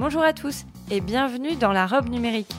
[0.00, 2.50] Bonjour à tous et bienvenue dans la robe numérique.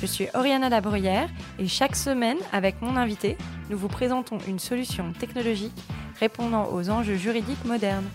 [0.00, 1.28] Je suis Oriana Labruyère
[1.60, 5.80] et chaque semaine, avec mon invité, nous vous présentons une solution technologique
[6.18, 8.08] répondant aux enjeux juridiques modernes.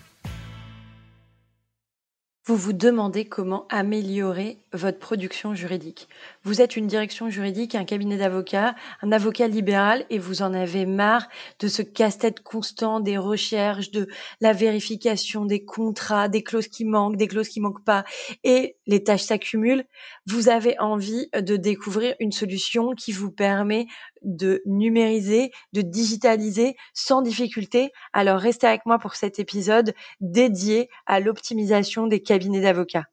[2.44, 6.10] Vous vous demandez comment améliorer votre production juridique.
[6.46, 10.86] Vous êtes une direction juridique, un cabinet d'avocats, un avocat libéral et vous en avez
[10.86, 11.28] marre
[11.60, 14.08] de ce casse-tête constant des recherches, de
[14.42, 18.06] la vérification des contrats, des clauses qui manquent, des clauses qui manquent pas
[18.44, 19.86] et les tâches s'accumulent.
[20.28, 23.88] Vous avez envie de découvrir une solution qui vous permet
[24.22, 27.92] de numériser, de digitaliser sans difficulté.
[28.14, 33.08] Alors restez avec moi pour cet épisode dédié à l'optimisation des cabinets d'avocats.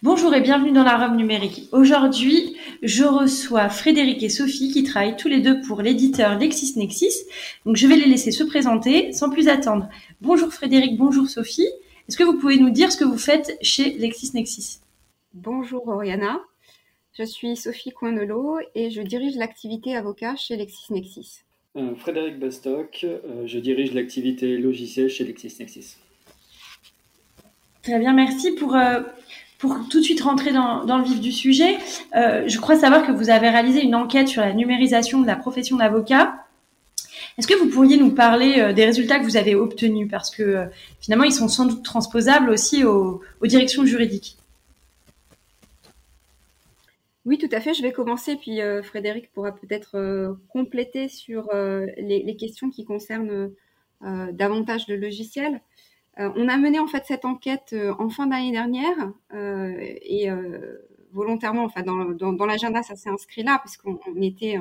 [0.00, 1.68] Bonjour et bienvenue dans la robe numérique.
[1.72, 7.24] Aujourd'hui, je reçois Frédéric et Sophie qui travaillent tous les deux pour l'éditeur LexisNexis.
[7.66, 9.88] Donc je vais les laisser se présenter sans plus attendre.
[10.20, 11.66] Bonjour Frédéric, bonjour Sophie.
[12.08, 14.78] Est-ce que vous pouvez nous dire ce que vous faites chez LexisNexis
[15.34, 16.38] Bonjour Oriana.
[17.18, 21.40] Je suis Sophie Coinelot et je dirige l'activité avocat chez LexisNexis.
[21.74, 25.96] Euh, Frédéric Bastock, euh, je dirige l'activité logicielle chez LexisNexis.
[27.82, 29.00] Très bien, merci pour, euh,
[29.58, 31.76] pour tout de suite rentrer dans, le vif du sujet.
[32.14, 35.76] je crois savoir que vous avez réalisé une enquête sur la numérisation de la profession
[35.76, 36.44] d'avocat.
[37.36, 40.08] Est-ce que vous pourriez nous parler des résultats que vous avez obtenus?
[40.08, 40.66] Parce que
[41.00, 44.38] finalement, ils sont sans doute transposables aussi aux directions juridiques.
[47.28, 47.74] Oui, tout à fait.
[47.74, 52.86] Je vais commencer, puis euh, Frédéric pourra peut-être euh, compléter sur euh, les, questions qui
[52.86, 53.52] concernent
[54.32, 55.60] davantage le logiciel.
[56.18, 60.28] On a mené en fait cette enquête en fin d'année dernière et
[61.12, 64.58] volontairement, enfin dans, l'agenda, ça s'est inscrit là puisqu'on était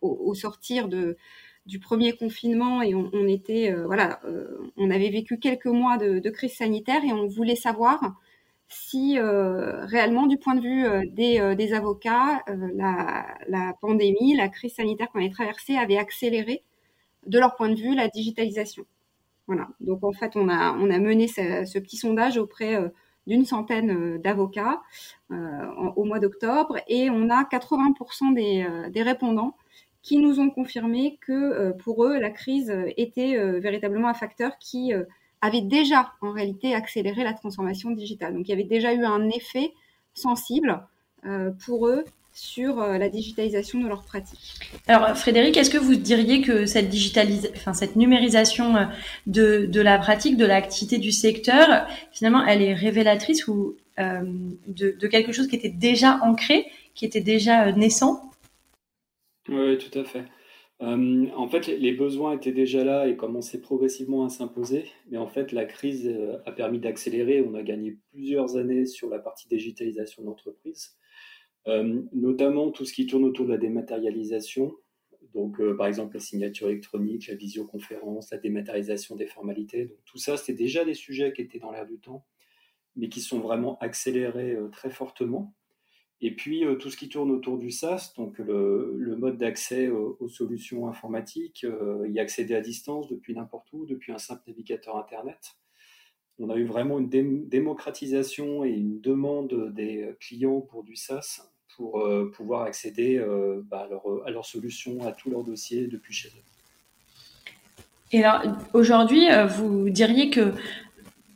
[0.00, 4.20] au, sortir du premier confinement et on, était voilà,
[4.76, 8.14] on avait vécu quelques mois de, crise sanitaire et on voulait savoir
[8.72, 14.74] si euh, réellement, du point de vue euh, euh, des, avocats, la, pandémie, la crise
[14.74, 16.62] sanitaire qu'on a traversée avait accéléré,
[17.26, 18.84] de leur point de vue, la digitalisation.
[19.46, 19.68] Voilà.
[19.80, 22.78] Donc en fait, on a, on a mené ce, petit sondage auprès
[23.26, 24.80] d'une centaine d'avocats
[25.30, 29.56] au mois d'octobre et on a 80% des, des, répondants
[30.02, 34.92] qui nous ont confirmé que pour eux, la crise était véritablement un facteur qui
[35.42, 38.34] avait déjà en réalité accéléré la transformation digitale.
[38.34, 39.72] Donc il y avait déjà eu un effet
[40.14, 40.86] sensible
[41.26, 44.58] euh, pour eux sur euh, la digitalisation de leurs pratiques.
[44.86, 48.84] Alors Frédéric, est-ce que vous diriez que cette digitalisation, enfin cette numérisation euh,
[49.26, 55.06] de, de la pratique, de l'activité du secteur, finalement, elle est révélatrice ou de, de,
[55.06, 58.32] quelque chose qui était déjà ancré, qui était déjà naissant?
[59.48, 60.24] Oui, tout à fait.
[60.82, 65.28] Euh, en fait, les besoins étaient déjà là et commençaient progressivement à s'imposer, mais en
[65.28, 67.40] fait, la crise euh, a permis d'accélérer.
[67.46, 70.96] On a gagné plusieurs années sur la partie digitalisation d'entreprise, euh,
[71.66, 74.74] notamment tout ce qui tourne autour de la dématérialisation.
[75.34, 79.86] Donc, par exemple, la signature électronique, la visioconférence, la dématérialisation des formalités.
[79.86, 82.26] Donc, tout ça, c'était déjà des sujets qui étaient dans l'air du temps,
[82.96, 85.54] mais qui sont vraiment accélérés très fortement.
[86.22, 90.28] Et puis euh, tout ce qui tourne autour du SaaS, donc le, mode d'accès aux,
[90.28, 95.56] solutions informatiques, euh, y accéder à distance depuis n'importe où, depuis un simple navigateur Internet.
[96.38, 102.00] On a eu vraiment une démocratisation et une demande des clients pour du SaaS pour
[102.00, 103.22] euh, pouvoir accéder
[103.70, 103.88] bah,
[104.24, 107.82] à, leurs solutions, à tous leurs dossiers depuis chez eux.
[108.12, 108.42] Et alors
[108.74, 110.52] aujourd'hui, vous diriez que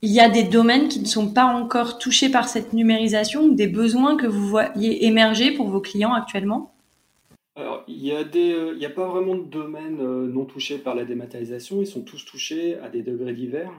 [0.03, 3.55] il y a des domaines qui ne sont pas encore touchés par cette numérisation ou
[3.55, 6.73] des besoins que vous voyez émerger pour vos clients actuellement?
[7.57, 11.07] Alors, il n'y a, euh, a pas vraiment de domaines euh, non touchés par la
[11.07, 11.81] dématérialisation.
[11.81, 13.73] Ils sont tous touchés à des degrés divers.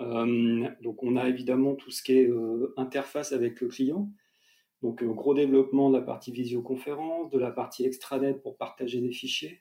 [0.00, 2.30] Euh, donc, on a évidemment tout ce qui est
[2.76, 4.08] interface avec le client.
[4.82, 9.60] Donc, gros développement de la partie visioconférence, de la partie extranet pour partager des fichiers.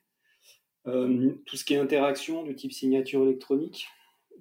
[0.86, 3.88] tout ce qui est interaction du type signature électronique.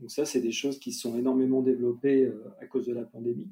[0.00, 3.50] Donc ça, c'est des choses qui sont énormément développées euh, à cause de la pandémie.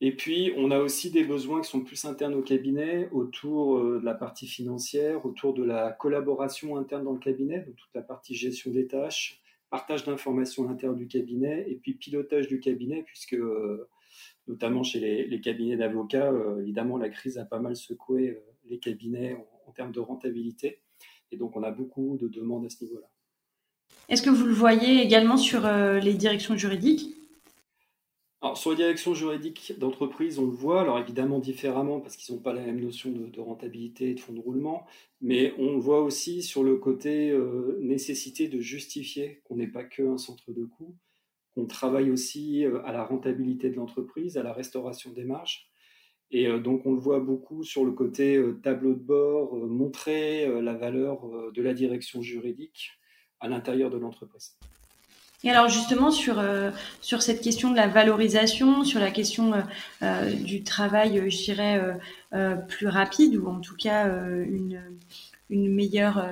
[0.00, 4.00] Et puis, on a aussi des besoins qui sont plus internes au cabinet, autour euh,
[4.00, 8.02] de la partie financière, autour de la collaboration interne dans le cabinet, donc toute la
[8.02, 9.40] partie gestion des tâches,
[9.70, 13.88] partage d'informations à l'intérieur du cabinet, et puis pilotage du cabinet, puisque euh,
[14.46, 16.32] notamment chez les, cabinets d'avocats.
[16.60, 19.36] évidemment, la crise a pas mal secoué les cabinets
[19.66, 20.80] en, termes de rentabilité.
[21.32, 23.08] Et donc, on a beaucoup de demandes à ce niveau-là.
[24.08, 27.14] Est-ce que vous le voyez également sur les directions juridiques?
[28.44, 32.42] Alors, sur les directions juridiques d'entreprise, on le voit, alors évidemment différemment parce qu'ils n'ont
[32.42, 34.84] pas la même notion de, rentabilité et de fonds de roulement,
[35.22, 39.82] mais on le voit aussi sur le côté euh, nécessité de justifier qu'on n'est pas
[39.82, 40.94] qu'un centre de coûts,
[41.54, 45.68] qu'on travaille aussi euh, à la rentabilité de l'entreprise, à la restauration des marges.
[46.30, 50.74] Et euh, donc on le voit beaucoup sur le côté tableau de bord, montrer la
[50.74, 52.90] valeur de la direction juridique
[53.40, 54.56] à l'intérieur de l'entreprise.
[55.44, 56.70] Et alors justement sur euh,
[57.02, 59.60] sur cette question de la valorisation, sur la question euh,
[60.02, 61.80] euh, du travail, je dirais
[62.66, 64.80] plus rapide ou en tout cas une
[65.50, 66.26] une meilleure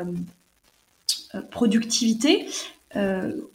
[1.50, 2.46] productivité.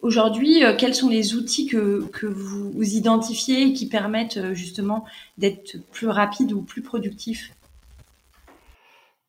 [0.01, 5.05] Aujourd'hui, quels sont les outils que vous, identifiez qui permettent justement
[5.37, 7.51] d'être plus rapide ou plus productif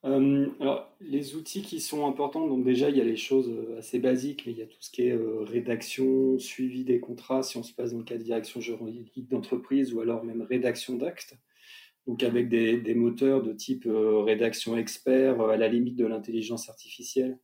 [0.05, 3.79] euh, alors, les outils qui sont importants, donc déjà, il y a les choses euh,
[3.79, 7.43] assez basiques, mais il y a tout ce qui est euh, rédaction, suivi des contrats,
[7.43, 10.95] si on se passe dans le cas de direction juridique d'entreprise, ou alors même rédaction
[10.95, 11.35] d'actes,
[12.07, 17.37] donc avec des, moteurs de type rédaction expert, à la limite de l'intelligence artificielle,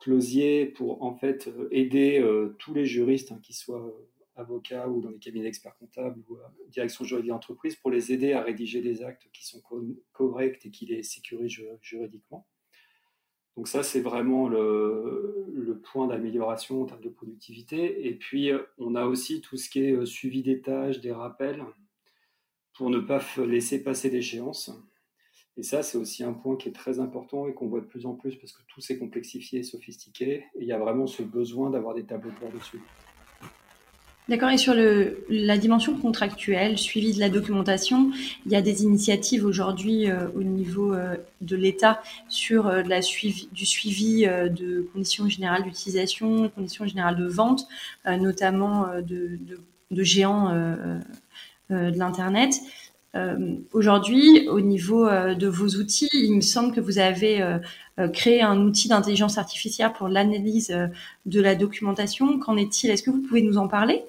[0.00, 2.24] Closier, pour en fait aider
[2.58, 3.92] tous les juristes, hein, qui soient
[4.38, 8.32] avocats ou dans les cabinets d'experts comptables ou euh, direction juridique d'entreprise pour les aider
[8.32, 9.60] à rédiger des actes qui sont
[10.12, 12.46] corrects et qui les sécurisent juridiquement.
[13.56, 18.06] Donc ça, c'est vraiment le, le point d'amélioration en termes de productivité.
[18.06, 21.12] Et puis, euh, on a aussi tout ce qui est euh, suivi des tâches, des
[21.12, 21.64] rappels,
[22.74, 24.70] pour ne pas laisser passer d'échéance.
[25.58, 28.06] Et ça, c'est aussi un point qui est très important et qu'on voit de plus
[28.06, 30.44] en plus parce que tout s'est complexifié et sophistiqué.
[30.54, 32.80] Et il y a vraiment ce besoin d'avoir des tableaux de bord dessus.
[34.28, 34.50] D'accord.
[34.50, 38.12] Et sur la dimension contractuelle, suivi de la documentation,
[38.46, 43.02] il y a des initiatives aujourd'hui euh, au niveau euh, de l'État sur euh, la
[43.02, 47.66] suivi, du suivi de conditions générales d'utilisation, conditions générales de vente,
[48.06, 50.52] notamment de géants
[51.70, 52.54] de l'Internet.
[53.72, 57.42] Aujourd'hui, au niveau de vos outils, il me semble que vous avez
[58.12, 60.76] créé un outil d'intelligence artificielle pour l'analyse
[61.26, 62.38] de la documentation.
[62.38, 62.90] Qu'en est-il?
[62.90, 64.04] Est-ce que vous pouvez nous en parler?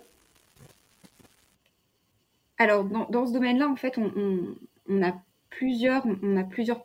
[2.60, 5.13] Alors, dans, ce domaine-là, en fait, on, a
[5.50, 6.04] plusieurs,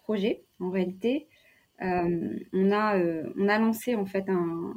[0.03, 1.27] projets en réalité.
[1.83, 4.75] Euh, on, a, euh, a lancé en fait un,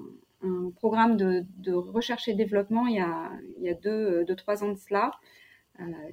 [0.76, 4.72] programme de, recherche et développement il y a, il y a deux, deux, trois ans
[4.72, 5.12] de cela, euh,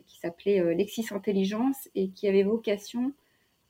[0.07, 3.13] qui s'appelait Lexis Intelligence et qui avait vocation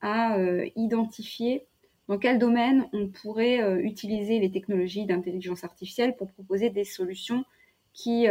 [0.00, 0.36] à
[0.76, 1.66] identifier
[2.08, 7.44] dans quel domaine on pourrait utiliser les technologies d'intelligence artificielle pour proposer des solutions
[7.92, 8.26] qui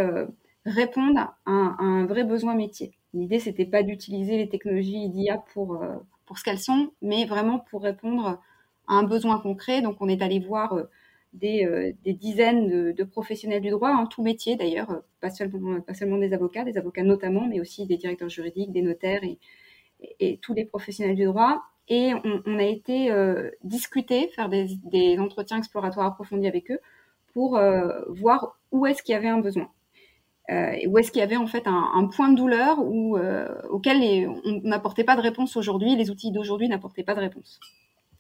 [0.66, 2.94] répondent à un, vrai besoin métier.
[3.14, 5.96] L'idée, c'était pas d'utiliser les technologies d'IA pour, euh,
[6.26, 8.40] pour ce qu'elles sont, mais vraiment pour répondre
[8.88, 9.82] à un besoin concret.
[9.82, 10.90] Donc, on est allé voir euh,
[11.34, 15.94] des, euh, des, dizaines de, professionnels du droit, en tout métier d'ailleurs, pas seulement, pas
[15.94, 19.38] seulement des avocats, des avocats notamment, mais aussi des directeurs juridiques, des notaires et,
[20.42, 21.62] tous les professionnels du droit.
[21.88, 22.12] Et
[22.46, 23.10] on, a été
[23.64, 26.80] discuter, faire des, entretiens exploratoires approfondis avec eux
[27.34, 27.60] pour
[28.10, 29.70] voir où est-ce qu'il y avait un besoin.
[30.52, 34.60] Euh, où est-ce qu'il y avait en fait un, point de douleur euh, auquel on
[34.64, 37.62] n'apportait pas de réponse aujourd'hui, les outils d'aujourd'hui n'apportaient pas de réponse.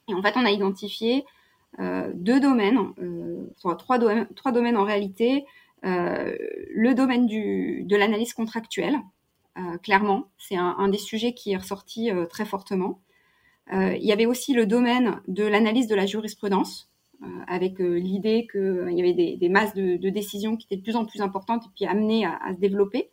[0.08, 1.24] Et en fait, on a identifié euh,
[1.80, 5.46] deux domaines, euh, trois, domaines, trois domaines en réalité.
[5.86, 6.36] Euh,
[6.74, 8.96] le domaine du, de l'analyse contractuelle,
[9.84, 13.00] clairement, c'est un, des sujets qui est ressorti très fortement.
[13.72, 16.92] il y avait aussi le domaine de l'analyse de la jurisprudence,
[17.24, 20.82] euh, avec euh, l'idée qu'il euh, y avait des, masses de, décisions qui étaient de
[20.82, 23.12] plus en plus importantes et puis amenées à, se développer.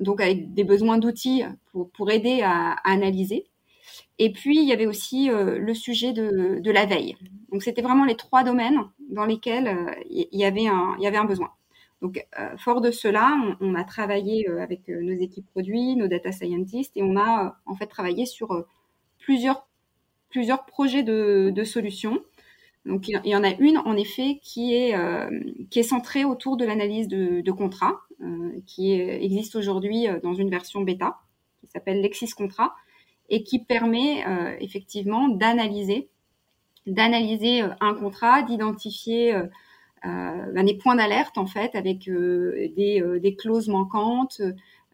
[0.00, 3.46] donc avec des besoins d'outils pour, aider à, analyser.
[4.24, 7.16] Et puis, il y avait aussi le sujet de, la veille.
[7.50, 8.78] Donc, c'était vraiment les trois domaines
[9.10, 11.50] dans lesquels il, y avait un, y avait un besoin.
[12.02, 12.24] Donc,
[12.56, 17.16] fort de cela, on, a travaillé avec nos équipes produits, nos data scientists, et on
[17.16, 18.64] a en fait travaillé sur
[19.18, 19.66] plusieurs,
[20.30, 22.20] plusieurs projets de, de solutions
[22.84, 25.30] donc il y en a une en effet qui est euh,
[25.70, 30.34] qui est centrée autour de l'analyse de, de contrats, euh, qui existe aujourd'hui euh, dans
[30.34, 31.18] une version bêta
[31.60, 32.74] qui s'appelle Lexis Contrat
[33.28, 36.08] et qui permet euh, effectivement d'analyser
[36.86, 39.40] d'analyser un contrat, d'identifier
[40.02, 44.42] ben, des points d'alerte en fait avec des, clauses manquantes,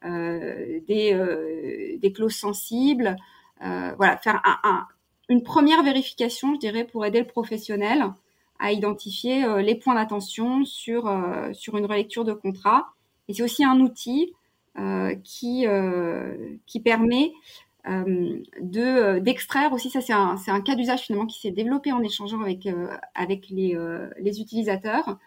[0.03, 3.17] des, clauses sensibles,
[3.59, 4.87] voilà faire un, un
[5.29, 8.13] une première vérification, je dirais, pour aider le professionnel
[8.59, 12.89] à identifier euh, les points d'attention sur, euh, sur une relecture de contrat.
[13.29, 14.35] Et c'est aussi un outil
[15.25, 15.67] qui,
[16.67, 17.33] qui permet
[17.87, 19.91] de d'extraire aussi.
[19.91, 22.69] Ça c'est un, un cas d'usage finalement qui s'est développé en échangeant avec
[23.15, 23.77] avec les,
[24.19, 25.19] les utilisateurs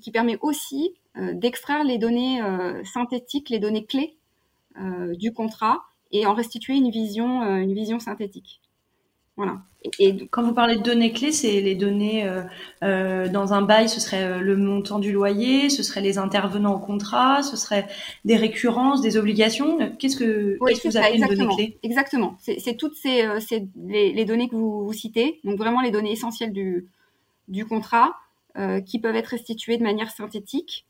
[0.00, 2.40] qui permet aussi d'extraire les données
[2.84, 4.16] synthétiques les données clés
[5.14, 8.60] du contrat et en restituer une vision une vision synthétique
[9.40, 9.62] voilà
[9.98, 12.42] et, quand vous parlez de données clés, c'est les données euh,
[12.82, 16.74] euh, dans un bail, ce serait euh, le montant du loyer, ce serait les intervenants
[16.74, 17.86] au contrat, ce serait
[18.26, 19.78] des récurrences, des obligations.
[19.98, 21.78] Qu'est-ce que, qu'est-ce que vous appelez une donnée clé?
[21.82, 22.36] Exactement.
[22.40, 23.26] C'est, toutes ces,
[23.86, 26.86] les, données que vous, citez, donc vraiment les données essentielles du,
[27.48, 28.16] du contrat,
[28.84, 30.84] qui peuvent être restituées de manière synthétique.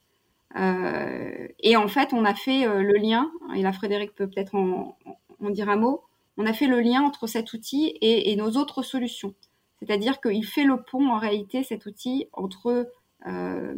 [0.56, 4.96] et en fait, on a fait le lien, et là Frédéric peut peut-être en,
[5.40, 6.02] en dire un mot,
[6.36, 9.34] on a fait le lien entre cet outil et, nos autres solutions.
[9.80, 12.90] C'est-à-dire qu'il fait le pont en réalité, cet outil, entre
[13.26, 13.74] euh,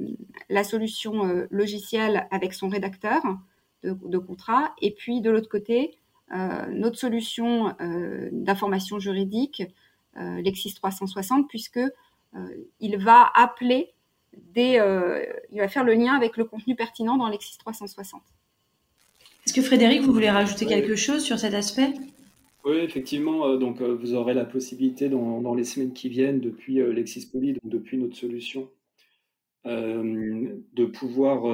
[0.48, 3.22] la solution euh, logicielle avec son rédacteur
[3.82, 5.98] de, contrat et puis de l'autre côté,
[6.32, 7.74] euh, notre solution
[8.30, 9.64] d'information juridique,
[10.14, 11.80] Lexis 360, puisque
[12.80, 13.92] il va appeler
[14.54, 14.80] des,
[15.50, 18.22] il va faire le lien avec le contenu pertinent dans Lexis 360.
[19.44, 21.94] Est-ce que Frédéric, vous voulez rajouter quelque chose sur cet aspect?
[22.64, 23.48] Oui, effectivement.
[23.48, 27.54] Euh, donc, euh, vous aurez la possibilité dans, les semaines qui viennent, depuis euh, LexisPoly,
[27.54, 28.70] donc depuis notre solution,
[29.64, 31.44] de pouvoir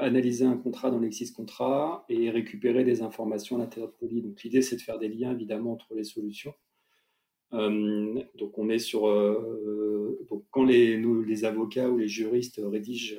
[0.00, 4.22] analyser un contrat dans Lexis Contrat et récupérer des informations à l'intérieur de Poly.
[4.22, 6.54] Donc, l'idée, c'est de faire des liens, évidemment, entre les solutions.
[7.50, 9.02] donc, on est sur.
[10.30, 13.16] donc, quand les, avocats ou les juristes rédigent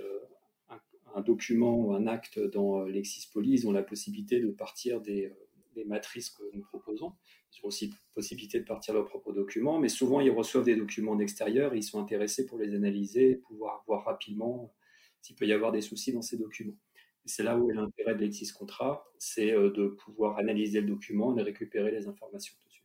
[1.13, 5.34] un, document ou un acte dans LexisPoly, ils ont la possibilité de partir des
[5.78, 7.14] des matrices que nous proposons.
[7.54, 11.16] Ils ont aussi possibilité de partir leurs propres documents, mais souvent ils reçoivent des documents
[11.16, 14.74] d'extérieur et ils sont intéressés pour les analyser, pouvoir voir rapidement
[15.22, 16.78] s'il peut y avoir des soucis dans ces documents.
[17.26, 21.38] C'est là où est l'intérêt de l'Exis Contrat, c'est euh, de pouvoir analyser le document
[21.38, 22.84] et récupérer les informations dessus.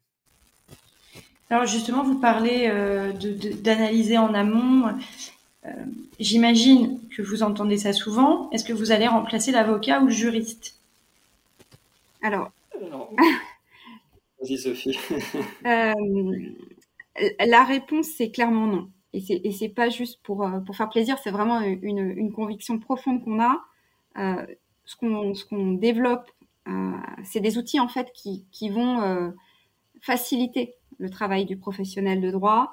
[1.48, 3.12] Alors justement, vous parlez euh,
[3.62, 4.98] d'analyser en amont.
[5.64, 5.70] Euh,
[6.18, 8.50] j'imagine que vous entendez ça souvent.
[8.50, 10.76] Est-ce que vous allez remplacer l'avocat ou le juriste?
[12.22, 12.50] Alors,
[14.40, 14.98] Vas-y, Sophie.
[17.20, 18.90] Euh, la réponse, c'est clairement non.
[19.12, 23.22] Et c'est, c'est pas juste pour, euh, pour faire plaisir, c'est vraiment une, conviction profonde
[23.22, 23.60] qu'on a.
[24.16, 24.46] Euh,
[24.86, 26.30] ce, qu'on, ce qu'on développe,
[27.22, 29.34] c'est des outils en fait qui, qui vont
[30.00, 32.72] faciliter le travail du professionnel de droit,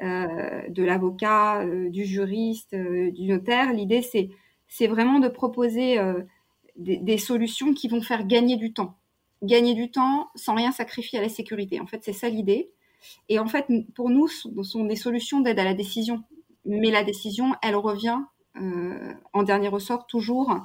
[0.00, 3.72] de l'avocat, du juriste, du notaire.
[3.72, 4.28] L'idée, c'est,
[4.66, 5.98] c'est vraiment de proposer
[6.76, 8.98] des, solutions qui vont faire gagner du temps
[9.42, 11.80] gagner du temps sans rien sacrifier à la sécurité.
[11.80, 12.70] En fait, c'est ça l'idée.
[13.28, 16.22] Et en fait, pour nous, ce sont des solutions d'aide à la décision.
[16.64, 18.18] Mais la décision, elle revient
[18.60, 20.56] euh, en dernier ressort toujours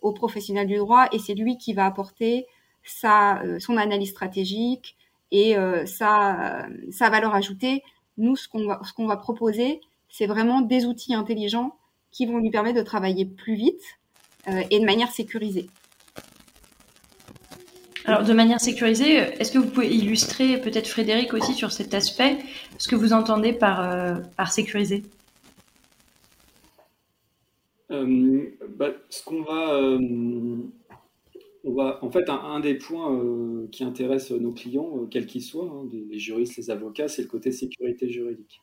[0.00, 2.46] au professionnel du droit et c'est lui qui va apporter
[2.84, 4.96] sa, euh, son analyse stratégique
[5.30, 7.82] et euh, sa, sa valeur ajoutée.
[8.18, 11.76] Nous, ce qu'on va, ce qu'on va proposer, c'est vraiment des outils intelligents
[12.10, 13.82] qui vont lui permettre de travailler plus vite
[14.70, 15.68] et de manière sécurisée.
[18.06, 22.38] Alors, de manière sécurisée, est-ce que vous pouvez illustrer peut-être Frédéric aussi sur cet aspect,
[22.78, 25.02] ce que vous entendez par, euh, par sécuriser
[27.90, 28.46] euh,
[28.76, 29.98] bah, Ce qu'on va, euh,
[31.64, 33.20] va, en fait, un, des points
[33.72, 37.50] qui intéresse nos clients, quels qu'ils soient, hein, les juristes, les avocats, c'est le côté
[37.50, 38.60] sécurité juridique.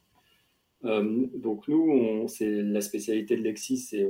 [0.84, 4.08] donc nous, c'est la spécialité de Lexis, c'est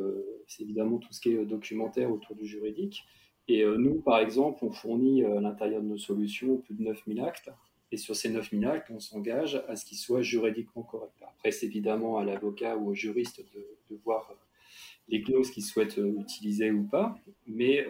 [0.60, 3.04] évidemment tout ce qui est documentaire autour du juridique.
[3.48, 6.84] Et euh, nous, par exemple, on fournit euh, à l'intérieur de nos solutions plus de
[6.84, 7.50] 9000 actes.
[7.92, 11.12] Et sur ces 9000 actes, on s'engage à ce qu'ils soient juridiquement corrects.
[11.22, 14.36] Après, c'est évidemment à l'avocat ou au juriste de, voir euh,
[15.08, 17.86] les clauses qu'ils souhaitent utiliser ou pas, mais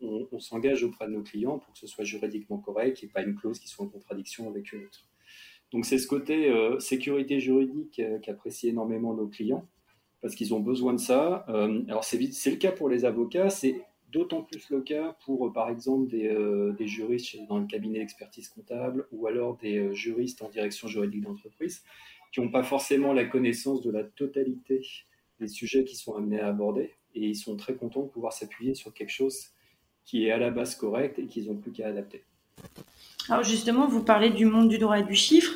[0.00, 3.34] on, s'engage auprès de nos clients pour que ce soit juridiquement correct et pas une
[3.34, 5.04] clause qui soit en contradiction avec une autre.
[5.72, 9.66] Donc c'est ce côté sécurité juridique qu'apprécient énormément nos clients,
[10.22, 11.44] parce qu'ils ont besoin de ça.
[11.88, 13.50] alors c'est le cas pour les avocats,
[14.16, 18.48] d'autant plus le cas pour, euh, par exemple, euh, des, juristes dans le cabinet d'expertise
[18.48, 21.82] comptable ou alors des euh, juristes en direction juridique d'entreprise
[22.32, 24.80] qui n'ont pas forcément la connaissance de la totalité
[25.38, 28.74] des sujets qui sont amenés à aborder et ils sont très contents de pouvoir s'appuyer
[28.74, 29.48] sur quelque chose
[30.06, 32.22] qui est à la base correct et qu'ils n'ont plus qu'à adapter.
[33.28, 35.52] Alors justement, vous parlez du monde du droit et du chiffre.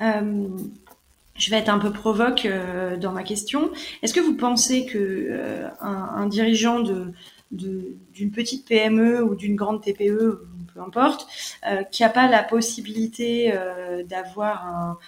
[0.00, 2.46] je vais être un peu provoque
[3.00, 3.70] dans ma question.
[4.02, 7.12] Est-ce que vous pensez que un, dirigeant de,
[7.54, 11.26] d'une petite PME ou d'une grande TPE, peu importe,
[11.90, 13.52] qui n'a pas la possibilité
[14.08, 14.98] d'avoir un,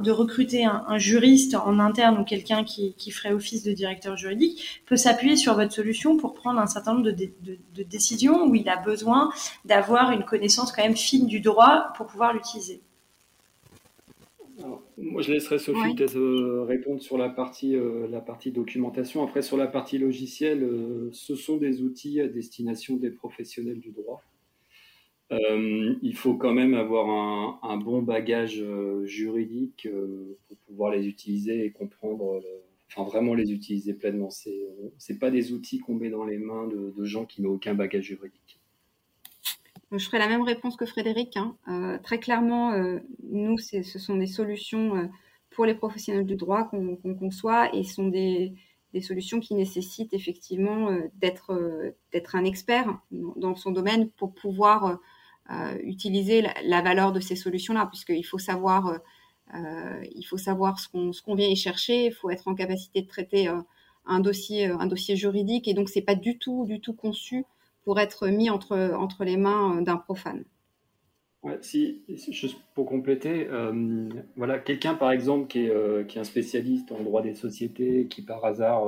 [0.00, 4.96] de recruter un, juriste en interne ou quelqu'un qui, ferait office de directeur juridique peut
[4.96, 9.30] s'appuyer sur votre solution pour prendre un certain nombre de, décisions où il a besoin
[9.64, 12.80] d'avoir une connaissance quand même fine du droit pour pouvoir l'utiliser.
[15.02, 19.24] Moi, je laisserai Sophie peut-être euh, répondre sur la partie, euh, la partie documentation.
[19.24, 23.92] Après, sur la partie logicielle, euh, ce sont des outils à destination des professionnels du
[23.92, 24.22] droit.
[26.02, 28.64] Il faut quand même avoir un, bon bagage
[29.04, 29.88] juridique
[30.48, 32.42] pour pouvoir les utiliser et comprendre,
[32.88, 34.30] enfin vraiment les utiliser pleinement.
[34.30, 34.58] C'est
[34.98, 38.06] c'est pas des outils qu'on met dans les mains de, gens qui n'ont aucun bagage
[38.06, 38.59] juridique.
[39.92, 41.36] Je ferai la même réponse que Frédéric.
[41.36, 41.98] Hein.
[42.04, 42.72] très clairement,
[43.24, 45.10] nous, ce sont des solutions
[45.50, 48.54] pour les professionnels du droit qu'on conçoit et sont des,
[49.02, 51.50] solutions qui nécessitent effectivement d'être
[52.34, 55.00] un expert dans son domaine pour pouvoir
[55.50, 58.98] euh, utiliser la, valeur de ces solutions-là, puisqu'il faut savoir, euh,
[59.54, 62.54] euh, il faut savoir ce qu'on ce qu'on vient y chercher, il faut être en
[62.54, 63.50] capacité de traiter
[64.06, 67.44] un dossier un dossier juridique, et donc c'est pas du tout du tout conçu
[67.84, 70.44] pour être mis entre entre les mains d'un profane.
[71.42, 73.48] Ouais, si, juste pour compléter,
[74.36, 78.20] voilà, quelqu'un par exemple qui est, qui est, un spécialiste en droit des sociétés, qui
[78.22, 78.84] par hasard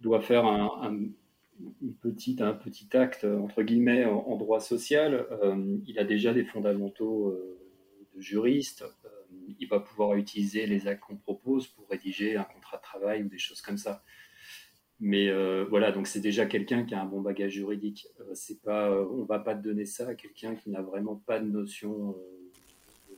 [0.00, 0.96] doit faire un, un,
[1.82, 6.44] une petite, un petit acte, entre guillemets, en, droit social, euh, il a déjà des
[6.44, 7.58] fondamentaux euh,
[8.14, 8.82] de juriste.
[8.82, 9.08] Euh,
[9.58, 13.28] il va pouvoir utiliser les actes qu'on propose pour rédiger un contrat de travail ou
[13.28, 14.02] des choses comme ça.
[15.00, 15.30] Mais
[15.68, 18.08] voilà, donc c'est déjà quelqu'un qui a un bon bagage juridique.
[18.34, 22.16] c'est pas, on va pas donner ça à quelqu'un qui n'a vraiment pas de notion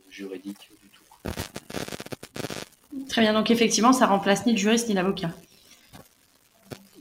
[0.09, 1.03] juridique du tout.
[3.07, 5.31] Très bien, donc effectivement, ça remplace ni le juriste ni l'avocat.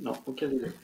[0.01, 0.75] Non, aucun des deux.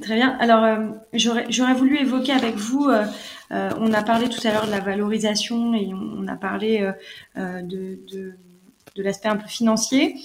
[0.00, 0.36] Très bien.
[0.38, 3.04] Alors, euh, j'aurais voulu évoquer avec vous, euh,
[3.52, 6.92] euh, on a parlé tout à l'heure de la valorisation et on, a parlé
[7.36, 8.34] de, de,
[8.98, 10.16] de l'aspect un peu financier.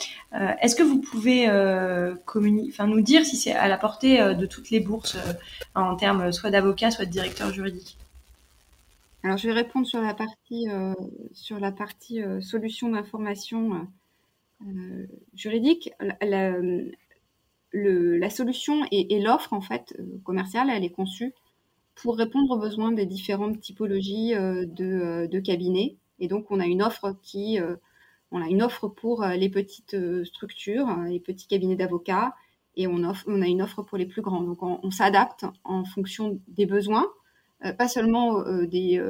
[0.61, 4.79] Est-ce que vous pouvez enfin, nous dire si c'est à la portée de toutes les
[4.79, 5.15] bourses
[5.75, 7.97] en termes soit d'avocat, soit de directeur juridique
[9.23, 10.13] Alors, je vais répondre sur la
[11.71, 13.87] partie, solution d'information
[15.33, 15.91] juridique.
[17.73, 21.33] La, solution et, l'offre en fait euh, commerciale, elle est conçue
[21.95, 25.95] pour répondre aux besoins des différentes typologies euh, euh, de, cabinets.
[26.19, 27.59] Et donc, on a une offre qui,
[28.33, 32.35] on a une offre pour les petites structures, les petits cabinets d'avocats,
[32.75, 34.41] et on, a une offre pour les plus grands.
[34.41, 37.07] Donc, on, s'adapte en fonction des besoins,
[37.77, 39.01] pas seulement des,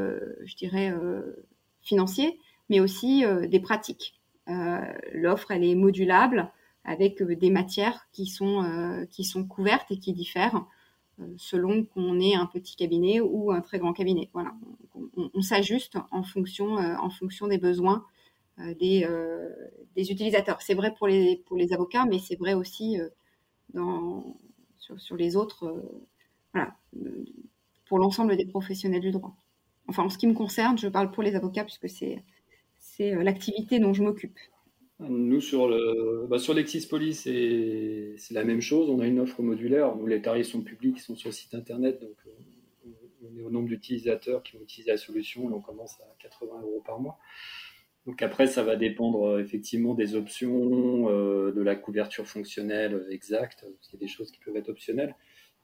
[1.82, 4.20] financiers, mais aussi des pratiques.
[5.14, 6.52] L'offre, elle est modulable
[6.86, 10.66] avec euh, des matières qui sont, euh, couvertes et qui diffèrent
[11.20, 14.30] euh, selon qu'on ait un petit cabinet ou un très grand cabinet.
[14.34, 14.54] Voilà,
[15.16, 18.06] on, s'ajuste en fonction des besoins
[18.58, 19.08] des,
[19.96, 20.62] des utilisateurs.
[20.62, 22.98] C'est vrai pour les, pour les avocats, mais c'est vrai aussi
[23.74, 24.38] dans,
[24.78, 25.84] sur, sur les autres,
[26.54, 26.76] voilà,
[27.86, 29.36] pour l'ensemble des professionnels du droit.
[29.88, 32.24] Enfin, en ce qui me concerne, je parle pour les avocats puisque c'est
[33.00, 34.38] l'activité dont je m'occupe.
[35.00, 38.90] Nous, sur le, bah, sur l'Exispolis, c'est, c'est la même chose.
[38.90, 39.96] On a une offre modulaire.
[39.96, 42.00] Nous, les tarifs sont publics, ils sont sur le site internet.
[42.02, 42.90] Donc, euh,
[43.26, 46.62] on est au nombre d'utilisateurs qui ont utilisé la solution et on commence à 80
[46.62, 47.18] euros par mois.
[48.06, 53.66] Donc, après, ça va dépendre euh, effectivement des options, euh, de la couverture fonctionnelle exacte.
[53.82, 55.16] C'est des choses qui peuvent être optionnelles.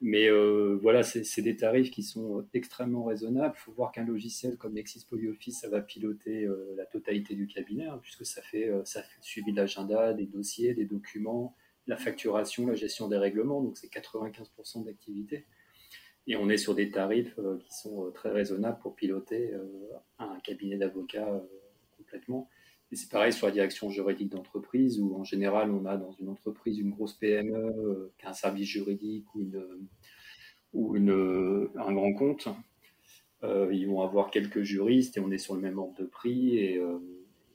[0.01, 3.53] Mais euh, voilà, c'est des tarifs qui sont extrêmement raisonnables.
[3.57, 7.47] Il faut voir qu'un logiciel comme Nexis PolyOffice, ça va piloter euh, la totalité du
[7.47, 8.81] cabinet, hein, puisque ça fait, euh,
[9.19, 11.53] suivi de l'agenda, des dossiers, des documents,
[11.85, 13.61] la facturation, la gestion des règlements.
[13.61, 15.45] Donc c'est 95% d'activité.
[16.27, 19.51] Et on est sur des tarifs qui sont très raisonnables pour piloter
[20.19, 21.41] un cabinet d'avocats
[22.91, 26.29] Et c'est pareil sur la direction juridique d'entreprise, où en général, on a dans une
[26.29, 29.45] entreprise une grosse PME euh, qui a un service juridique ou,
[30.73, 32.47] ou une, un grand compte.
[33.43, 36.57] Euh, ils vont avoir quelques juristes et on est sur le même ordre de prix.
[36.57, 36.97] Et euh,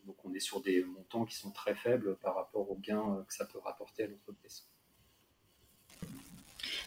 [0.06, 3.34] donc, on est sur des montants qui sont très faibles par rapport aux gains que
[3.34, 4.68] ça peut rapporter à l'entreprise.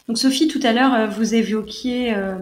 [0.08, 2.38] Donc Sophie, tout à l'heure, euh, vous évoquiez euh,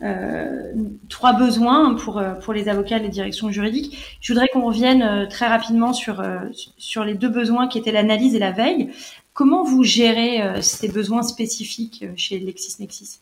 [0.00, 0.72] euh,
[1.10, 4.16] trois besoins pour, pour les avocats et les directions juridiques.
[4.22, 6.24] Je voudrais qu'on revienne très rapidement sur,
[6.78, 8.90] sur les deux besoins qui étaient l'analyse et la veille.
[9.34, 13.20] Comment vous gérez ces besoins spécifiques chez LexisNexis?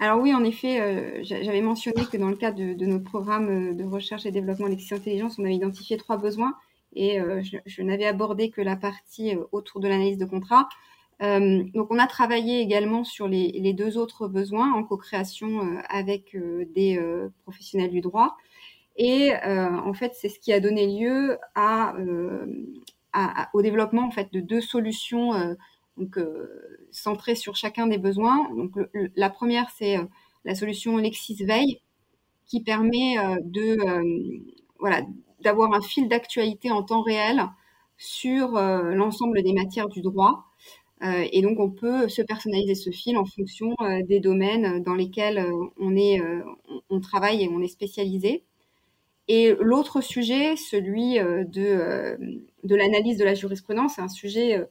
[0.00, 4.26] Alors oui, en effet, j'avais mentionné que dans le cadre de, notre programme de recherche
[4.26, 6.54] et développement Lexis Intelligence, on avait identifié trois besoins
[6.94, 10.68] et je, je n'avais abordé que la partie autour de l'analyse de contrat.
[11.20, 16.36] Donc, on a travaillé également sur les, deux autres besoins en co-création avec
[16.74, 17.00] des
[17.42, 18.36] professionnels du droit.
[18.96, 21.38] Et en fait, c'est ce qui a donné lieu
[23.52, 25.56] au développement en fait de deux solutions
[26.92, 28.48] centrées sur chacun des besoins.
[28.54, 28.76] Donc,
[29.16, 29.96] la première, c'est
[30.44, 31.80] la solution Lexis Veille
[32.46, 33.76] qui permet de
[34.78, 35.02] voilà
[35.40, 37.42] d'avoir un fil d'actualité en temps réel
[37.96, 40.47] sur euh, l'ensemble des matières du droit.
[41.02, 44.94] Euh, et donc, on peut se personnaliser ce fil en fonction euh, des domaines dans
[44.94, 45.44] lesquels
[45.78, 46.20] on, est,
[46.90, 48.44] on, travaille et on est spécialisé.
[49.28, 52.18] Et l'autre sujet, celui de,
[52.64, 54.66] de l'analyse de la jurisprudence, c'est un sujet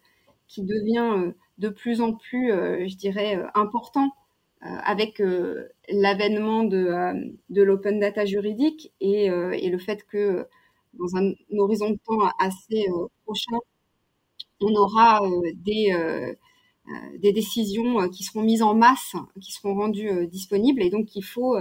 [0.47, 4.09] qui devient de plus en plus, je dirais, important
[4.61, 5.21] avec
[5.89, 6.91] l'avènement de,
[7.51, 10.47] de l'open data juridique et, et, le fait que
[10.97, 13.57] dans un, horizon de temps assez euh, prochain,
[14.61, 16.33] on aura euh, des, euh,
[17.19, 21.57] des décisions qui seront mises en masse, qui seront rendues disponibles, et donc il faut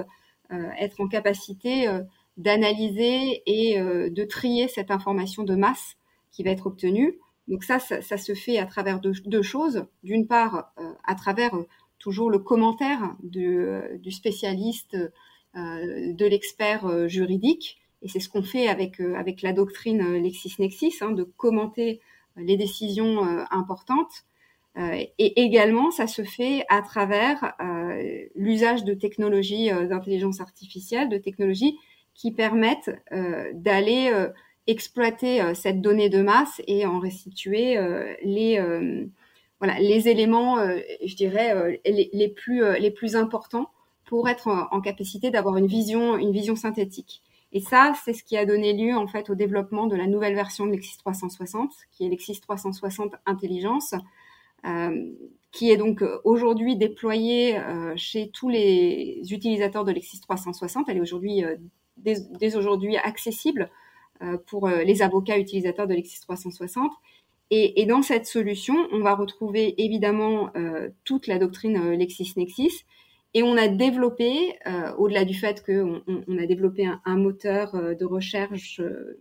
[0.79, 1.89] être en capacité
[2.37, 5.97] d'analyser et de trier cette information de masse
[6.31, 7.19] qui va être obtenue.
[7.49, 9.87] Donc ça, ça, se fait à travers deux, choses.
[10.05, 11.51] D'une part, à travers
[11.99, 14.97] toujours le commentaire du spécialiste,
[15.57, 21.11] de l'expert juridique, et c'est ce qu'on fait avec, euh, la doctrine euh, LexisNexis, hein,
[21.11, 22.01] de commenter euh,
[22.37, 24.25] les décisions importantes.
[24.77, 27.55] et également, ça se fait à travers
[28.35, 31.79] l'usage de technologies d'intelligence artificielle, de technologies
[32.15, 32.91] qui permettent
[33.55, 34.13] d'aller
[34.67, 37.79] exploiter cette donnée de masse et en restituer
[38.23, 38.61] les
[39.59, 43.71] voilà les éléments, je dirais les, les, plus les plus importants
[44.05, 47.23] pour être en, en capacité d'avoir une vision une vision synthétique.
[47.57, 50.35] Et ça, c'est ce qui a donné lieu en fait au développement de la nouvelle
[50.35, 53.95] version de Lexis 360, qui est Lexis 360 Intelligence,
[54.67, 55.11] euh,
[55.53, 60.91] qui est donc euh, aujourd'hui déployée euh, chez tous les utilisateurs de Lexis 360.
[60.91, 61.45] Elle est aujourd'hui
[61.97, 63.71] dès, aujourd'hui accessible
[64.47, 66.93] pour les avocats utilisateurs de Lexis 360.
[67.51, 70.51] Et, et, dans cette solution, on va retrouver évidemment
[71.05, 72.85] toute la doctrine LexisNexis,
[73.37, 77.95] et on a développé, euh, au-delà du fait qu'on on, a développé un, moteur euh,
[77.95, 79.19] de recherche euh,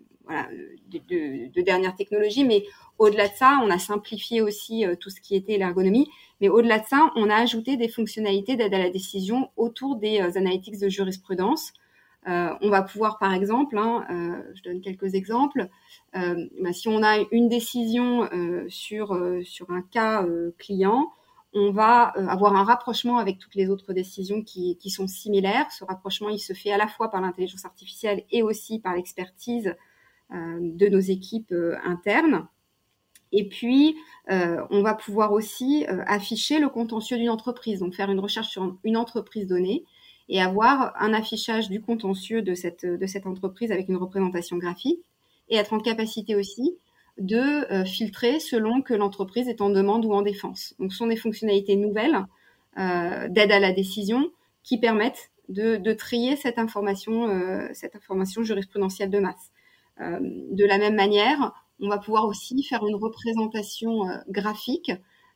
[0.90, 2.64] de, dernière technologie, mais
[2.98, 6.08] au-delà de ça, on a simplifié aussi tout ce qui était l'ergonomie.
[6.40, 10.22] Mais au-delà de ça, on a ajouté des fonctionnalités d'aide à la décision autour des
[10.38, 11.74] analytics de jurisprudence.
[12.26, 14.06] on va pouvoir, par exemple, hein,
[14.56, 15.68] je donne quelques exemples,
[16.14, 18.30] bah, si on a une décision
[18.70, 20.26] sur, sur un cas
[20.58, 21.12] client,
[21.56, 25.72] on va euh, avoir un rapprochement avec toutes les autres décisions qui, sont similaires.
[25.72, 29.74] Ce rapprochement, il se fait à la fois par l'intelligence artificielle et aussi par l'expertise
[30.34, 32.46] euh, de nos équipes euh, internes.
[33.32, 38.48] Et puis, on va pouvoir aussi afficher le contentieux d'une entreprise, donc faire une recherche
[38.48, 39.84] sur une entreprise donnée
[40.30, 45.02] et avoir un affichage du contentieux de cette, de cette entreprise avec une représentation graphique
[45.50, 46.78] et être en capacité aussi
[47.18, 50.74] de euh, filtrer selon que l'entreprise est en demande ou en défense.
[50.80, 52.26] Donc, ce sont des fonctionnalités nouvelles
[52.78, 54.30] euh, d'aide à la décision
[54.64, 59.52] qui permettent de, de trier cette information, euh, cette information jurisprudentielle de masse.
[60.00, 64.92] de la même manière, on va pouvoir aussi faire une représentation graphique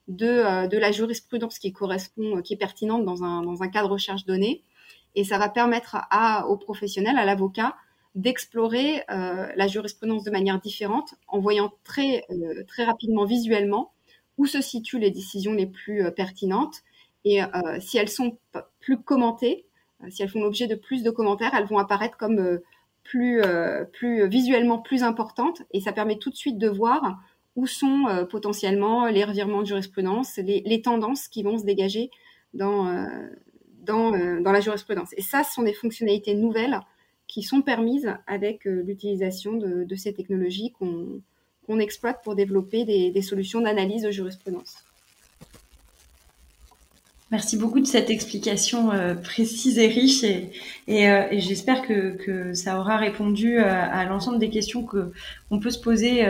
[0.10, 3.88] de, de, la jurisprudence qui correspond, qui est pertinente dans un, dans un cas de
[3.88, 4.64] recherche donnée.
[5.16, 7.76] Et ça va permettre à, aux professionnels, à l'avocat,
[8.16, 13.92] d'explorer euh, la jurisprudence de manière différente en voyant très, euh, très rapidement visuellement
[14.38, 16.82] où se situent les décisions les plus euh, pertinentes.
[17.26, 17.42] Et
[17.82, 18.38] si elles sont
[18.80, 19.66] plus commentées,
[20.08, 22.62] si elles font l'objet de plus de commentaires, elles vont apparaître comme
[23.04, 23.42] plus,
[23.92, 25.62] plus visuellement plus importantes.
[25.72, 27.20] Et ça permet tout de suite de voir
[27.58, 32.10] où sont potentiellement les revirements de jurisprudence, les, les, tendances qui vont se dégager
[32.54, 32.86] dans,
[33.82, 35.10] dans, dans la jurisprudence.
[35.18, 36.80] Et ça, ce sont des fonctionnalités nouvelles
[37.30, 43.62] qui sont permises avec euh, l'utilisation de, ces technologies qu'on exploite pour développer des, solutions
[43.62, 44.84] d'analyse de jurisprudence.
[47.32, 50.50] Merci beaucoup de cette explication euh, précise et riche et,
[51.08, 55.12] euh, j'espère que, ça aura répondu à l'ensemble des questions que
[55.48, 56.26] qu'on peut se poser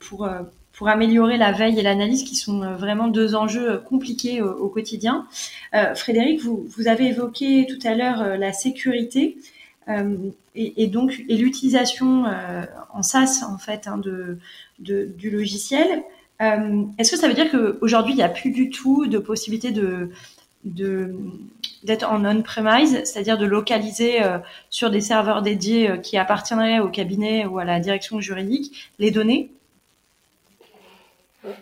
[0.00, 0.28] pour
[0.72, 5.28] pour améliorer la veille et l'analyse, qui sont vraiment deux enjeux compliqués au, quotidien.
[5.94, 9.38] Frédéric, vous avez évoqué tout à l'heure la sécurité.
[9.88, 10.16] Euh,
[10.54, 14.00] et, donc et l'utilisation euh, en SaaS en fait hein,
[14.78, 16.02] du logiciel.
[16.40, 19.72] Euh, est-ce que ça veut dire qu'aujourd'hui il n'y a plus du tout de possibilité
[20.62, 24.20] d'être en on-premise, c'est-à-dire de localiser
[24.70, 29.50] sur des serveurs dédiés qui appartiendraient au cabinet ou à la direction juridique les données?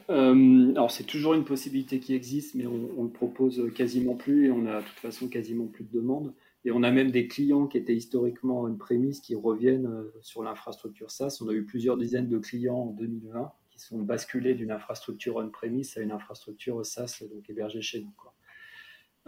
[0.09, 4.51] Alors c'est toujours une possibilité qui existe, mais on, on le propose quasiment plus et
[4.51, 6.33] on a de toute façon quasiment plus de demandes.
[6.65, 11.11] Et on a même des clients qui étaient historiquement on-premise qui reviennent euh, sur l'infrastructure
[11.11, 11.39] SaaS.
[11.41, 15.97] On a eu plusieurs dizaines de clients en 2020 qui sont basculés d'une infrastructure on-premise
[15.97, 18.13] à une infrastructure SaaS, donc hébergée chez nous.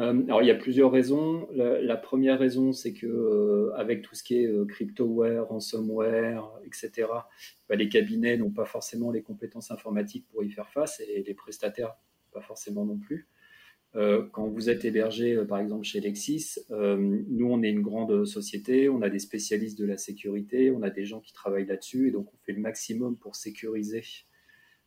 [0.00, 1.48] Euh, alors il y a plusieurs raisons.
[1.52, 7.08] La, première raison, c'est que euh, avec tout ce qui est cryptoware, ransomware, etc.,
[7.68, 11.34] bah, les cabinets n'ont pas forcément les compétences informatiques pour y faire face et les
[11.34, 11.96] prestataires
[12.34, 13.28] pas forcément non plus.
[13.96, 17.82] Euh, quand vous êtes hébergé, euh, par exemple, chez Lexis, euh, nous, on est une
[17.82, 21.66] grande société, on a des spécialistes de la sécurité, on a des gens qui travaillent
[21.66, 24.02] là-dessus, et donc on fait le maximum pour sécuriser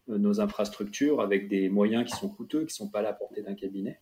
[0.08, 3.42] nos infrastructures avec des moyens qui sont coûteux, qui ne sont pas à la portée
[3.42, 4.00] d'un cabinet.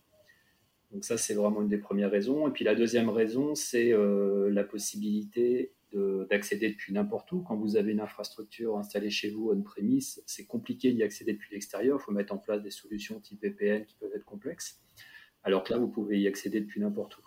[0.92, 2.46] Donc ça, c'est vraiment une des premières raisons.
[2.46, 5.72] Et puis la deuxième raison, c'est la possibilité
[6.28, 7.42] d'accéder depuis n'importe où.
[7.42, 11.98] Quand vous avez une infrastructure installée chez vous on-premise, c'est compliqué d'y accéder depuis l'extérieur.
[12.00, 14.80] Il faut mettre en place des solutions type VPN qui peuvent être complexes
[15.46, 17.22] alors que là, vous pouvez y accéder depuis n'importe où.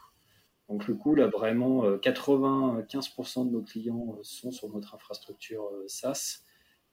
[0.68, 5.64] Donc le coup, là, vraiment, 95% euh, de nos clients euh, sont sur notre infrastructure
[5.74, 6.44] euh, SaaS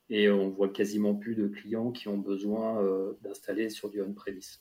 [0.08, 2.80] et on voit quasiment plus de clients qui ont besoin
[3.22, 4.60] d'installer sur du on-premise.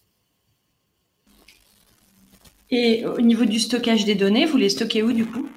[2.71, 5.47] Et au niveau du stockage des données, vous les stockez où du coup?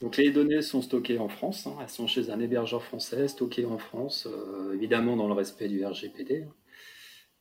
[0.00, 1.76] Donc les données sont stockées en France, hein.
[1.80, 4.28] elles sont chez un hébergeur français, stockées en France,
[4.74, 6.46] évidemment dans le respect du RGPD.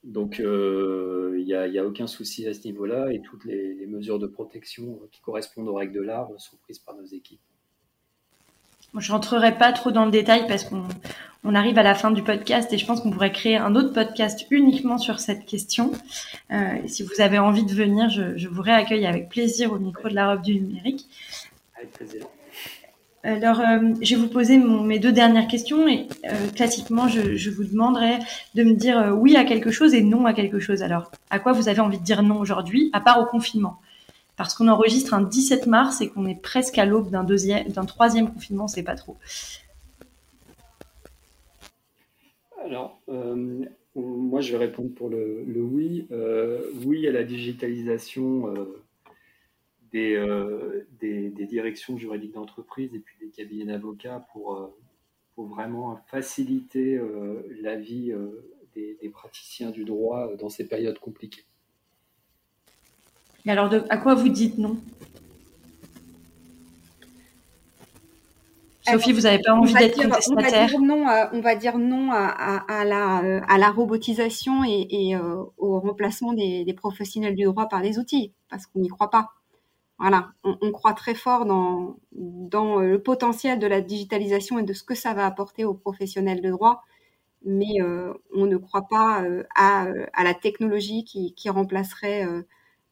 [0.06, 4.28] Donc, euh, il n'y a, aucun souci à ce niveau-là et toutes les, mesures de
[4.28, 7.40] protection qui correspondent aux règles de l'art sont prises par nos équipes.
[8.96, 12.72] je rentrerai pas trop dans le détail parce qu'on arrive à la fin du podcast
[12.72, 15.92] et je pense qu'on pourrait créer un autre podcast uniquement sur cette question.
[16.52, 20.08] Euh, si vous avez envie de venir, je, je vous réaccueille avec plaisir au micro
[20.08, 21.08] de la robe du numérique.
[21.76, 22.28] Avec plaisir.
[23.26, 27.64] Alors, euh, je vais vous poser mes deux dernières questions et euh, classiquement, je, vous
[27.64, 28.20] demanderai
[28.54, 30.84] de me dire euh, oui à quelque chose et non à quelque chose.
[30.84, 33.78] Alors, à quoi vous avez envie de dire non aujourd'hui, à part au confinement?
[34.38, 37.86] Parce qu'on enregistre un 17 mars et qu'on est presque à l'aube d'un deuxième, d'un
[37.86, 39.18] troisième confinement, c'est pas trop.
[42.64, 43.00] Alors,
[43.96, 46.08] moi, je vais répondre pour le, le oui.
[46.86, 48.54] oui à la digitalisation
[49.96, 54.76] euh, des, directions juridiques d'entreprise et puis des cabinets d'avocats pour, euh,
[55.36, 58.14] pour vraiment faciliter euh, la vie
[58.74, 61.46] des, praticiens du droit dans ces périodes compliquées.
[63.46, 64.78] Et alors, à quoi vous dites non?
[68.82, 72.12] Sophie, vous n'avez pas envie d'être contestataire on va dire non, on va dire non
[72.12, 75.16] à, la, à la, robotisation et,
[75.58, 79.30] au remplacement des, des, professionnels du droit par des outils, parce qu'on n'y croit pas.
[79.98, 84.84] Voilà, on, croit très fort dans, euh, le potentiel de la digitalisation et de ce
[84.84, 86.84] que ça va apporter aux professionnels de droit,
[87.46, 89.88] mais euh, on ne croit pas euh, à,
[90.22, 92.28] la technologie qui, remplacerait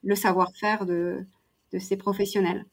[0.04, 1.26] le savoir-faire de,
[1.78, 2.66] ces professionnels.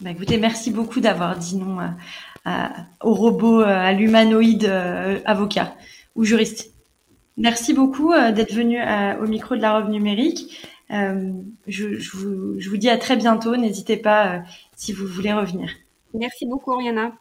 [0.00, 1.78] Bah écoutez, merci beaucoup d'avoir dit non
[3.02, 4.64] au robot, à l'humanoïde
[5.26, 5.76] avocat
[6.16, 6.72] ou juriste.
[7.36, 8.80] Merci beaucoup d'être venu
[9.22, 10.66] au micro de la robe numérique.
[10.90, 11.32] Euh,
[11.66, 13.56] je, vous, dis à très bientôt.
[13.56, 14.40] N'hésitez pas euh,
[14.76, 15.70] si vous voulez revenir.
[16.12, 17.12] Merci beaucoup, Oriana.